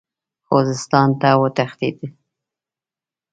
خوزستان 0.47 1.09
ته 1.21 1.29
وتښتېد. 1.41 1.97